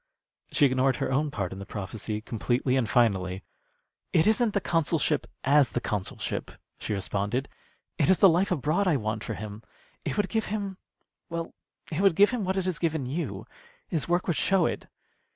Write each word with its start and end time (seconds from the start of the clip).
She 0.51 0.65
ignored 0.65 0.95
her 0.95 1.11
own 1.11 1.29
part 1.29 1.53
in 1.53 1.59
the 1.59 1.65
prophecy 1.67 2.21
completely 2.21 2.75
and 2.75 2.89
finally. 2.89 3.43
"It 4.11 4.25
isn't 4.25 4.55
the 4.55 4.59
consulship 4.59 5.27
as 5.43 5.73
the 5.73 5.79
consulship," 5.79 6.49
she 6.79 6.95
responded. 6.95 7.47
"It 7.99 8.09
is 8.09 8.17
the 8.17 8.27
life 8.27 8.49
abroad 8.49 8.87
I 8.87 8.97
want 8.97 9.23
for 9.23 9.35
him. 9.35 9.61
It 10.03 10.17
would 10.17 10.27
give 10.29 10.45
him 10.45 10.77
well, 11.29 11.53
it 11.91 12.01
would 12.01 12.15
give 12.15 12.31
him 12.31 12.43
what 12.43 12.57
it 12.57 12.65
has 12.65 12.79
given 12.79 13.05
you. 13.05 13.45
His 13.89 14.07
work 14.09 14.25
would 14.25 14.37
show 14.37 14.65
it." 14.65 14.87